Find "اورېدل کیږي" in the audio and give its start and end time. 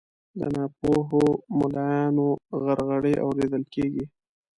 3.25-4.05